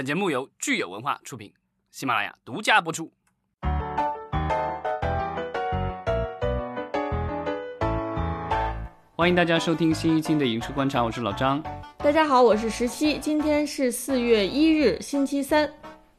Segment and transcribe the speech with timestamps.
[0.00, 1.52] 本节目由聚友文化出品，
[1.90, 3.12] 喜马拉雅独家播出。
[9.14, 11.62] 欢迎大家收听新一期的《影视观察》，我是老张。
[11.98, 13.18] 大家好，我是十七。
[13.18, 15.70] 今天是四月一日，星期三。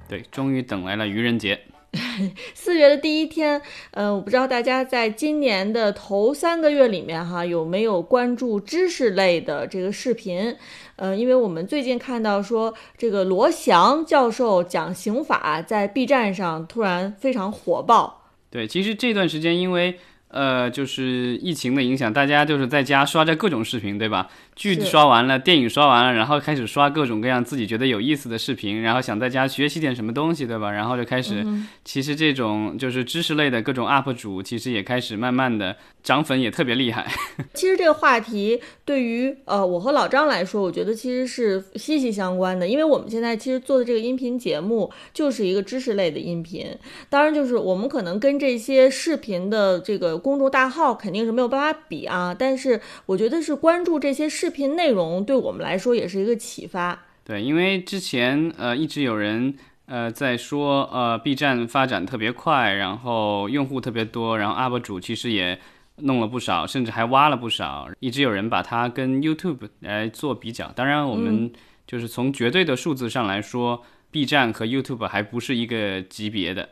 [0.08, 1.60] 对，终于等来了愚人节。
[2.56, 3.62] 四月的第一天，
[3.92, 10.56] 呃，我不知道大家在今年的头三个月里面哈，有没有关注知识类的这个视频？
[10.96, 18.32] 呃，因为我们最近看到说，这个罗翔教授讲刑法在 B 站上突然非常火爆。
[18.50, 20.00] 对，其实这段时间因为。
[20.32, 24.30] 呃，就是疫情的影响，大家就是在家刷着各种视频，对吧？
[24.56, 30.72] 剧刷完了，电影刷完了，然后开始刷各种各样自己觉得有意思的视频，然后想在家学习点什么东西，对吧？
[30.72, 31.46] 然后就开始，
[31.84, 37.08] 其实这种就是知识类的各种 UP 主，其实也开始慢慢的涨粉，也特别厉害。
[37.54, 46.68] 其实这个话题对于呃我和老张来说，我觉得其实是息息相关的，因为我们现在其实做的这个音频节目就是一个知识类的音频，
[47.10, 50.21] 当然就是我们可能跟这些视频的这个。
[50.22, 56.98] 公众大号肯定是没有办法比啊，但是我觉得是关注这些视频内容，对我们来说也是一个启发。
[57.24, 59.54] 对，因为之前呃一直有人
[59.86, 65.60] 呃在说呃 B 站发展特别快，然后用户特别多，然后 UP 主其实也
[65.98, 70.72] 弄了不少，甚至还挖了不少，一直有人把它跟 YouTube 来做比较。
[70.72, 71.52] 当然，我们
[71.86, 76.68] 就是从绝对的数字上来说，B 站和 YouTube 还不是一个级别的。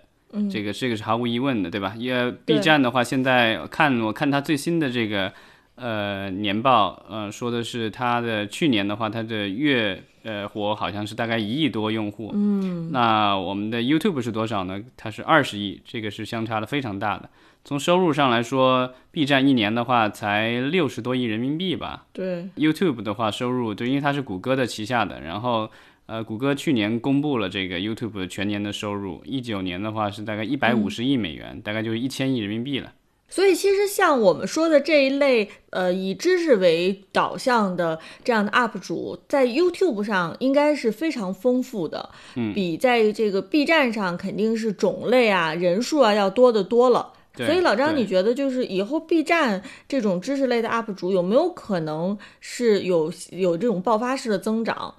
[0.49, 1.95] 这个这个是毫无疑问的，对吧？
[1.97, 5.33] 因为 B 站的话，现在看我看它最新的这个
[5.73, 12.29] 呃年报，呃说的是它的去年的话，它的月呃活好像是大概一亿多用户。
[12.35, 14.79] 嗯，那我们的 YouTube 是多少呢？
[14.95, 17.27] 它是二十亿，这个是相差的非常大的。
[17.65, 22.05] 从收入上来说，B 站一年的话才六十多亿人民币吧？
[22.13, 25.71] 对，YouTube 的话收入，就，因为它是谷歌的旗下的，然后。
[26.09, 32.93] 呃，谷歌去年公布了这个 YouTube 全年的收入，一九年的话是大概一百五十亿美元，大概就是一千亿人民币了。
[33.27, 47.13] 所以其实像我们说的这一类，呃，以知识为导向的这样的 UP 主，在 YouTube 上应该是非常丰富的，嗯，比在这个 B 站上肯定是种类啊、人数啊要多得多了。
[47.35, 54.95] 所以老张，你觉得就是以后 B 站这种知识类的 UP 主有没有可能是有有这种爆发式的增长？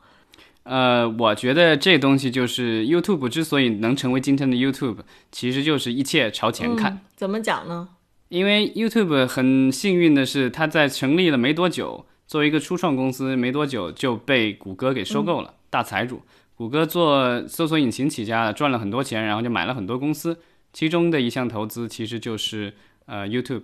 [0.65, 4.98] 呃，我觉得这东西就是 YouTube 之所以能成为今天的 YouTube，
[5.32, 7.00] 其实就是一切朝前看。
[7.16, 7.88] 怎么讲呢？
[8.28, 15.54] 因为 YouTube 很幸运的是，它在成立了没多久，作为一个初创公司，没多久就被谷歌给收购了。
[15.71, 16.22] 大财主，
[16.54, 20.38] 谷歌做搜索引擎起家的，赚了很多钱，然后就买了很多公司，
[20.72, 22.75] 其中的一项投资其实就是
[23.06, 23.62] 呃 YouTube。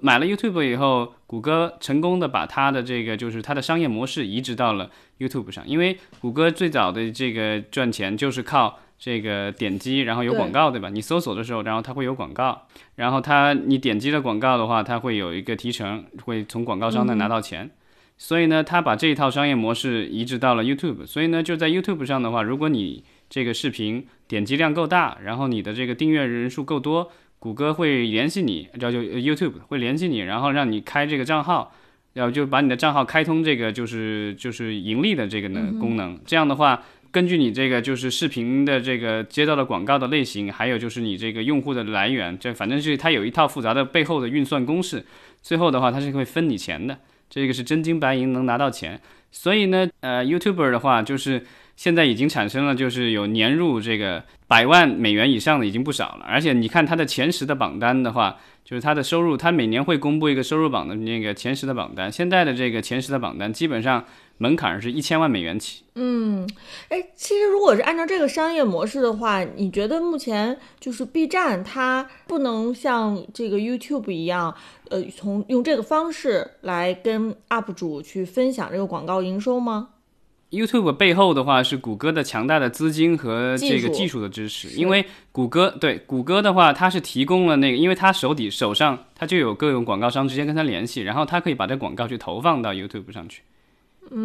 [0.00, 10.88] 买了 YouTube 以后，谷歌成功的把它的这个就是它的商业模式移植到了 YouTube 上，因为谷歌最早的这个赚钱就是靠这个点击，然后有广告，对吧？
[10.88, 12.66] 你搜索的时候，然后它会有广告，
[12.96, 17.70] 然后它你点击了广告的话，它会有一个提成，会从广告商那拿到钱。
[18.18, 21.06] 所以呢，它把这一套商业模式移植到了 YouTube。
[21.06, 27.10] 所以呢，就在 YouTube 上的话，如果你这个视频点击量够大，然后你的这个订阅人数够多。
[27.42, 31.74] 谷歌会联系你，然后就 YouTube 会联系你，然后让你开这个账号，
[32.12, 36.16] 然后就把你的账号开通这个就是就是盈利的这个呢功能。
[36.24, 36.80] 这样的话，
[37.10, 45.04] 根据你这个就是视频的这个接到的广告的类型，还有就是你这个用户的来源，这反正是它有一套复杂的背后的运算公式。
[45.42, 46.96] 最后的话，它是会分你钱的，
[47.28, 49.00] 这个是真金白银能拿到钱。
[49.32, 51.44] 所以呢，呃，YouTuber 的话就是。
[51.76, 62.10] 现在已经产生了，就是有年入这个百万美元以上的已经不少了，而且你看它的前十的榜单的话，就是它的收入，它每年会公布一个收入榜的那个前十的榜单。
[62.12, 64.04] 现在的这个前十的榜单，基本上
[64.38, 65.82] 门槛是一千万美元起。
[65.94, 66.48] 嗯，
[66.88, 74.54] 哎，其实如果是按照这个商业模式的话，你觉得目前就是 B 站它不能像这个 YouTube 一样，
[74.90, 79.88] 呃，从用这个方式来跟 UP 主去分享这个广告营收吗
[80.52, 93.42] ？YouTube 背后的话是谷歌的强大的资金和这个技术的支持，因为谷歌对谷歌的话，它是提供了那个，因为它手底手上它就有各种广告商直接跟它联系，然后它可以把这广告去投放到 YouTube 上去，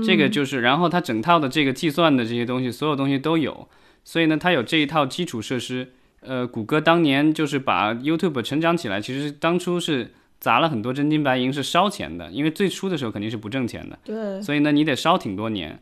[0.06, 3.68] 这个就是，然后它整套的这个计算的这些东西，所有东西都有，
[4.04, 5.94] 所以呢，它有这一套基础设施。
[6.19, 15.80] 呃，谷歌当年就是把 YouTube 成长起来，其实当初是砸了很多真金白银，是烧钱的，因为最初的时候肯定是不挣钱的，对，所以呢，你得烧挺多年。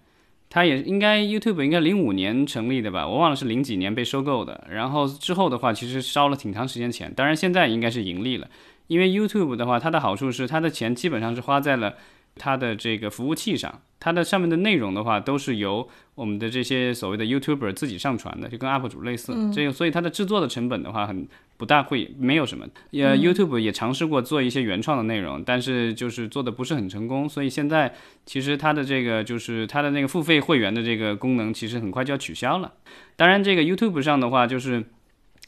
[0.49, 4.65] 它也应该 YouTube 应该零五年成立的吧，我忘了是零几年被收购的。
[4.69, 7.13] 然后之后的话，其实烧了挺长时间钱。
[7.13, 8.47] 当然现在应该是盈利了，
[8.87, 11.95] 因为 YouTube 的话，它的好处是它的钱基本上是花在了
[12.35, 19.33] 它的这个服务器上，它的上面的内容的话，都是由我们的这些所谓的 YouTuber 自己上传的，就跟 UP 主类似。
[19.53, 21.27] 这个，所以它的制作的成本的话，很
[21.57, 22.67] 不大会没有什么。
[22.91, 27.27] 呃，YouTube 也尝试过做一些原创的内容，但是就是做的不是很成功。
[27.27, 27.93] 所以现在
[28.25, 32.73] 其实它的这个就是它的那个付费会员的这个功能，其实很快就要取消了。
[33.15, 34.83] 当然，这个 YouTube 上的话，就是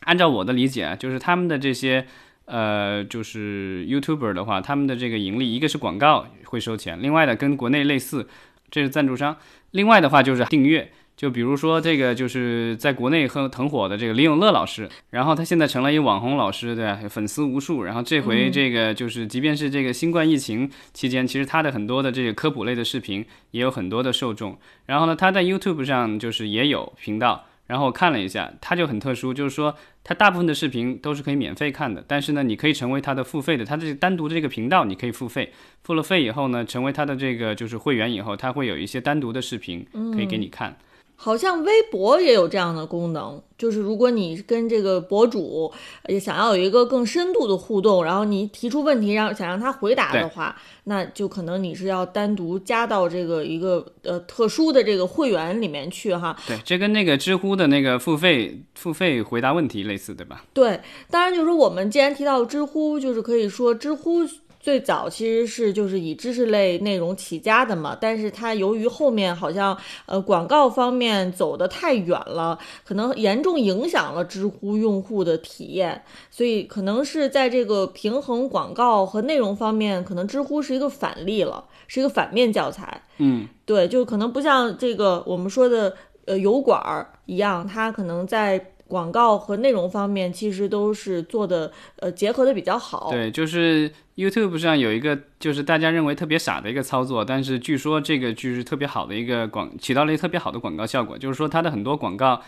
[0.02, 2.08] 按照我的理解啊，就是他们的这些。
[2.48, 8.28] 呃，就是 YouTuber 的话，他们的这个盈利，一个是广告会收钱，另外的跟国内类似，
[8.72, 9.36] 这是赞助商。
[9.72, 17.00] 另外的话就是订阅，就比如说这个就是在国内很很火的这个李永乐老师，然后他现在成了一网红老师，对吧？
[17.10, 17.84] 粉丝无数。
[17.84, 24.58] 然后这回这个就是，即便是这个新冠疫情期间，其实他的很多的这个科普类的视频也有很多的受众。
[24.86, 27.46] 然后呢，他在 YouTube 上就是也有频道。
[27.68, 35.54] 然后我看了一下，它就很特殊，就是说它大部分的视频都是可以免费看的，但是呢，你可以成为它的付费的，它这单独的这个频道你可以付费，
[35.84, 40.78] 付了费以后呢，成为它的这个就是会员以后，它会有一些单独的视频可以给你看。
[41.20, 45.74] 好像微博也有这样的功能，就是如果你跟这个博主
[46.08, 56.38] 也想要有一个更深度的互动，然后你提出问题让想让他回答的话，那就可能你是要单独加到这个一个呃特殊的这个会员里面去哈。
[56.48, 60.46] 对，这跟那个知乎的那个付费付费回答问题类似，对吧？
[60.54, 60.80] 对，
[61.10, 64.22] 当然就是说我们既然提到知乎，就是可以说知乎。
[64.68, 83.02] 最早其实是就是以知识类内容起家的嘛，但是它由于后面好像呃广告方面走得太远了，可能严重影响了知乎用户的体验，所以可能是在这个平衡广告和内容方面，可能知乎是一个反例了，是一个反面教材。
[83.20, 88.74] 嗯，对，就可能不像这个我们说的呃油管儿一样，它可能在。
[88.88, 93.10] 广告和内容方面其实都是做的，呃，结合的比较好。
[93.12, 101.18] 对，就是 YouTube 上有一个，就是大家认为特别傻的一个操作，但是据说这个就是特别好的一个广，起到了一个特别好的广告效果。
[101.18, 102.42] 就是说它的很多广告，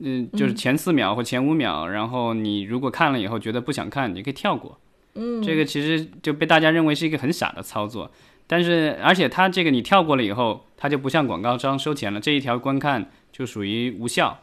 [0.00, 4.78] 嗯，就是前四秒或前五秒，然后你如果看了以后觉得不想看，你可以跳过。
[5.14, 8.10] 嗯，这个其实就被大家认为是一个很傻的操作，
[8.46, 14.40] 但是而且它这个你跳过了以后，它就不像广告商收钱了，这一条观看就属于无效。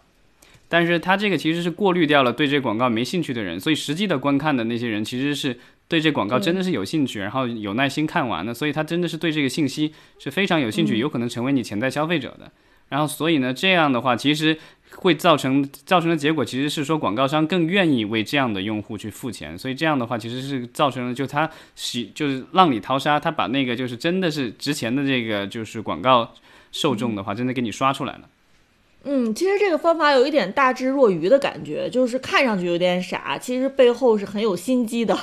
[0.74, 5.56] 但是它这个其实是过滤掉了对这广告没兴趣的人，所以实际的观看的那些人其实是
[5.88, 12.52] 对这广告真的是有兴趣，然后有耐心看完的，所以他真的是对这个信息是非常有兴趣，有可能成为你潜在消费者的。
[12.90, 14.58] 然后所以呢，这样的话其实
[14.96, 26.34] 会造成造成的结果其实是说广告商更愿意为这样的用户去付钱，所以这样的话其实是造成了就他洗就是浪里淘沙，他把那个就是真的是值钱的这个就是广告
[26.72, 28.22] 受众的话，真的给你刷出来了。
[29.04, 35.18] 嗯，其实这个方法有一点大智若愚的感觉，就是看上去有点傻，其实背后是很有心机的。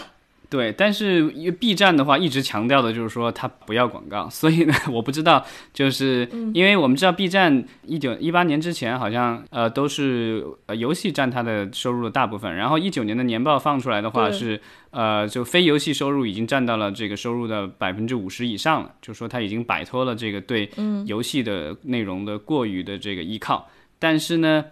[0.50, 1.30] 对，但是
[1.60, 14.60] B 站的话一直强调的就是说它不要广告，所以呢， 我不知道，就是因为我们知道 B 站一九一八年之前好像呃都是呃游戏占它的收入的大部分，然后一九年的年报放出来的话是
[14.90, 20.68] 呃就非游戏收入已经占到了这个收入的百分之五十以上了，就说它已经摆脱了这个对
[21.06, 23.68] 游戏的内容的过于的这个依靠，
[24.00, 24.64] 但是呢，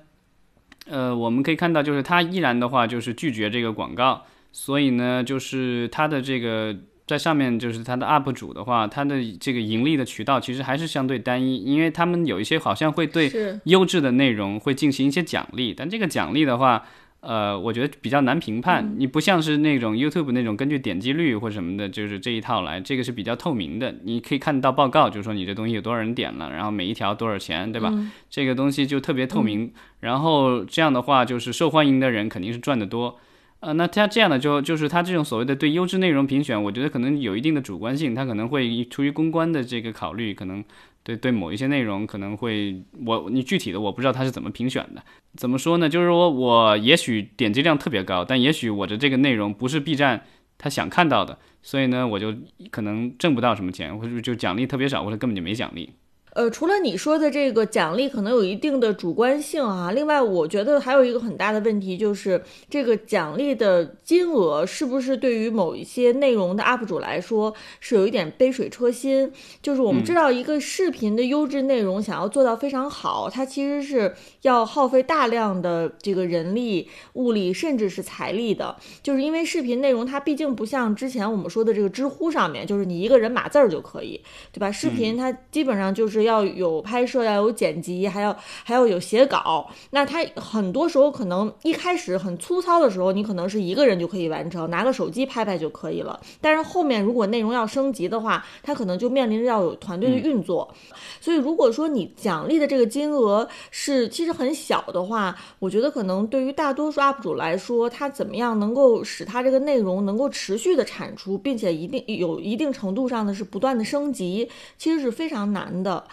[0.89, 4.25] 呃我们可以看到就是它依然的话就是拒绝这个广告。
[4.53, 13.31] 所以呢，就是它的这个在上面，就是它的 UP 主的话，它的这个盈利的渠道其实还是相对单一，因为他们有一些好像会对
[13.65, 16.85] 优质的内容会进行一些奖励，但这个奖励的话，
[17.21, 18.95] 呃，我觉得比较难评判。
[18.99, 27.93] 你不像是那种 YouTube 那种根据点击率或什么的，就是这一套来，这个是比较透明的，你可以看到报告，就是说你这东西有多少人点了，然后每一条多少钱，对吧？
[28.29, 29.73] 这个东西就特别透明。
[30.01, 33.19] 然后这样的话，就是受欢迎的人肯定是赚得多。
[33.61, 40.65] 呃，那他这样的就就是他这种所谓的对优质内容评选，我觉得可能有一定的主观性，他可能会出于公关的这个考虑，可能
[41.03, 45.03] 对对某一些内容可能会我你具体的我不知道他是怎么评选的，
[45.35, 45.89] 怎么说呢？
[45.89, 50.25] 就是说我也许点击量特别高，但也许我的这个内容不是 B 站
[50.57, 52.33] 他想看到的，所以呢我就
[52.71, 55.91] 可能挣不到什么钱，或者就奖励特别少，或者根本就没奖励。
[56.39, 62.41] 呃，除了你说的这个奖励可能有一定的主观性啊，另外我觉得还有一个很大的问题就是
[62.71, 69.33] 这个奖励的金额是不是对于某一些内容的 UP 主来说是有一点杯水车薪？
[69.61, 78.77] 就是我们知道一个视频的优质内容想要做到非常好，它其实是要耗费大量的这个人力、物力，甚至是财力的。
[79.03, 84.21] 就是因为视频内容它毕竟不像之前我们说的这个知乎上面，就是你一个人码字儿就可以，
[84.53, 84.71] 对吧？
[84.71, 86.28] 视频它基本上就是。
[86.29, 89.69] 要有拍摄，要有剪辑，还要还要有写稿。
[89.91, 96.21] 那它很多时候可能一开始很粗糙的时候，你可能是一个人就可以完成，拿个手机拍拍就可以了。
[96.41, 100.73] 但是后面如果内容要升级的话，它可能就面临着要有团队的运作。
[101.21, 116.05] 所以如果说你奖励的这个金额是其实很小的话，我觉得可能对于大多数 UP 主来说，他怎么样能够使他这个内容能够持续的产出，并且一定有一定程度上的是不断的升级，其实是非常难的。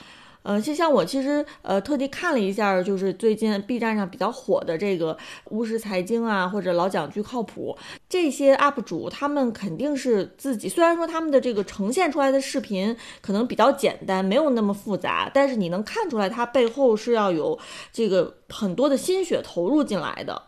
[0.46, 5.18] 呃，就像我其实呃特地看了一下，就是最近 B 站上比较火的这个
[5.50, 7.76] 巫师财经啊，或者老蒋巨靠谱
[8.08, 17.58] 这些 UP 主，他们肯定是自己，虽然说他们的这个呈现出来的视频可能比较简单，没有那么复杂，但是你能看出来，他背后是要有
[17.92, 20.40] 这个很多的心血投入进来的。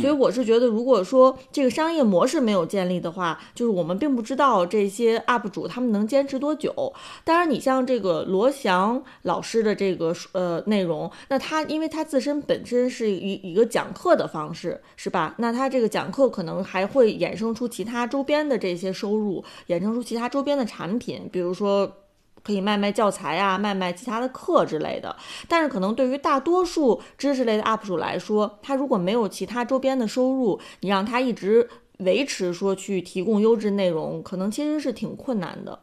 [0.00, 6.92] 所以我是觉得，如果说这个商业模式没有建立的话，就是我们并不知道这些 UP 主他们能坚持多久。
[7.24, 15.34] 当然，你像这个罗翔老师的这个呃内容，那他因为他自身本身是一一个讲课的方式，是吧？
[15.38, 21.90] 那他这个讲课可能还会衍生出其他周边的这些收入，衍生出其他周边的产品，比如说。
[22.42, 25.14] 可以卖卖教材啊，卖卖其他的课之类的。
[25.48, 31.68] 但是可能对于大多数知识类的 UP 主来说，他如果没有其他周边的收入，你让他一直
[31.98, 35.78] 维持说去提供优质内容，可能其实是挺困难的。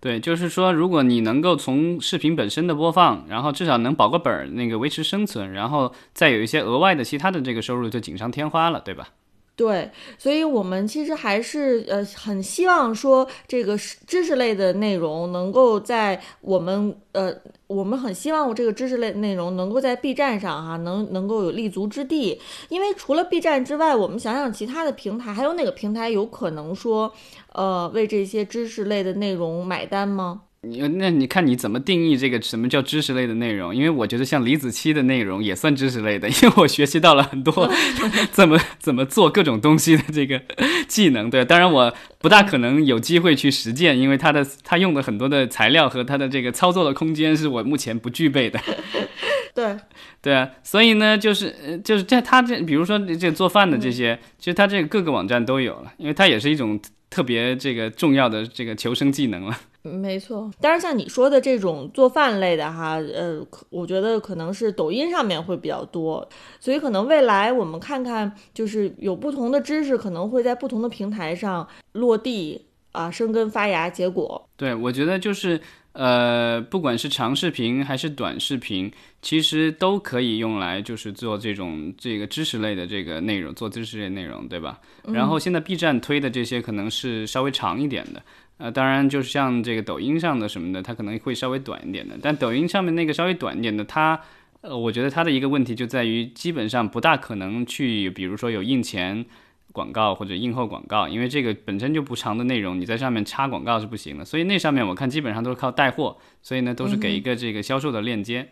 [0.00, 9.10] 对，就是说，如果你能够从视频本身的播放，然后至少能保个本儿，那个维持生存，然后再有一些额外的其他的这个收入，就锦上添花了，对吧？
[9.54, 17.32] 对，所以我们其实还是呃很希望说这个知识类的内容能够在我们呃
[17.66, 22.40] 我们很希望这个知识类内容能够在 B 站上哈能能够有立足之地，
[22.70, 27.12] 因为除了 B 站之外，我们想想其他的平台，还有哪个平台有可能说
[27.52, 30.42] 呃为这些知识类的内容买单吗？
[30.64, 33.74] 你那你看你怎么定义这个什么叫知识类的内容？
[33.74, 37.68] 因为我觉得像李子柒的内容也算知识类的， 因为我学习到了很多
[38.30, 40.40] 怎么怎么做各种东西的这个
[40.86, 41.28] 技能。
[41.28, 48.60] 对，当然我不大可能有机会去实践，因为他的他用的很多的材料和他的这个操作的空间是我目前不具备的。
[49.56, 49.76] 对，
[50.22, 59.58] 对啊，所以呢，就是就是在他这，比如说这做饭的这些，其实他这个各个网站都有了，因为它也是一种特别这个重要的这个求生技能了。
[59.82, 66.28] 没错，但是像你说的这种做饭类的哈，呃，我觉得可能是抖音上面会比较多，
[66.60, 74.48] 所以可能未来我们看看，就是有不同的知识可能会在不同的平台上落地啊，生根发芽结果。
[74.56, 75.60] 对，我觉得就是
[75.94, 84.78] 呃，不管是长视频还是短视频，其实都可以用来就是做这种这个知识类的这个内容，做知识类内容，对吧？
[85.04, 88.22] 然后现在 B 站推的这些可能是稍微长一点的。
[88.58, 92.16] 呃，当然，就是像这个抖音上的什么的，它可能会稍微短一点的。
[92.22, 94.20] 但抖音上面那个稍微短一点的，它，
[94.60, 99.24] 呃，我觉得它的一个问题就在于，基本上不大可能去，比如说有印前
[99.72, 104.24] 广告或者印后广告，因为这个本身就不长的内容，你在上面插广告是不行的。
[104.24, 108.50] 所以那上面我看基本上都是靠带货，所以呢，都是给一个这个销售的链接。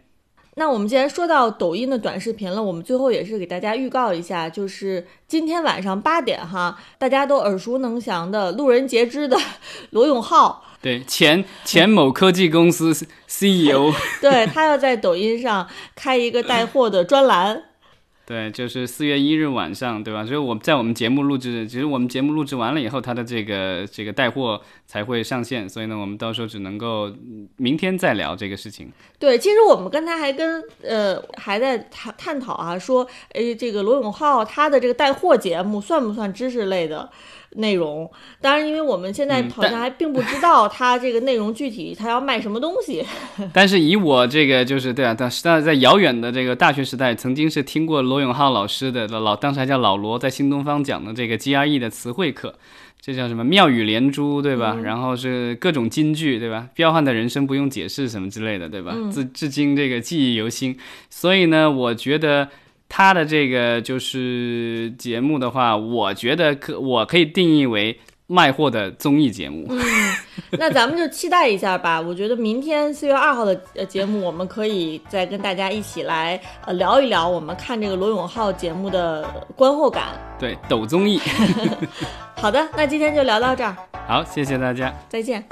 [0.57, 9.39] 那我们既然说到抖音的短视频了，我们最后也是给大家预告一下，就是今天晚上八点哈，大家都耳熟能详的路人皆知的
[9.91, 12.91] 罗永浩，对，前前某科技公司
[13.27, 17.65] CEO， 对他要在抖音上开一个带货的专栏。
[18.31, 20.25] 对，就是四月一日晚上，对吧？
[20.25, 27.13] 所以我在我们节目录制，其实我们节目录制完了以后，他的这个这个带货才会上线，所以呢，我们到时候只能够
[27.57, 28.89] 明天再聊这个事情。
[29.19, 37.11] 对，其实我们刚才还跟呃还在探探讨啊，说诶，这个罗永浩他的这个带货节目算不算知识类的？
[37.57, 38.09] 内容，
[38.41, 43.05] 当然，因为我们现在好像还并不知道他这个内容具体他要卖什么东西。
[43.53, 52.55] 但是以我这个就是对啊，但是在遥远的这个大学时代，曾经是听过罗永浩老师的老，当时还叫老罗，在新东方讲的这个 GRE 的词汇课，
[53.01, 54.77] 这叫什么妙语连珠，对吧？
[54.85, 56.69] 然后是各种金句，对吧？
[56.75, 58.95] 彪悍的人生不用解释什么之类的，对吧？
[59.13, 60.79] 至至今这个记忆犹新。
[61.09, 62.49] 所以呢，我觉得。
[62.93, 69.65] 他的这个就是节目的话，我觉得可我可以定义为卖货的综艺节目。
[69.71, 69.81] 嗯，
[70.59, 72.01] 那咱们就期待一下吧。
[72.01, 73.55] 我觉得明天四月二号的
[73.87, 79.25] 节目，我们可以再跟大家一起来呃聊一聊我们看这个罗永浩节目的
[79.57, 80.09] 观后感。
[80.39, 81.21] 对，抖综艺。
[82.37, 83.77] 好的，那今天就聊到这儿。
[84.09, 85.45] 好，谢谢大家，再见。